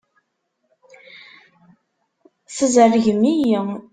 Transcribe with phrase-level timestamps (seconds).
[2.55, 3.57] Tzerrgem-iyi.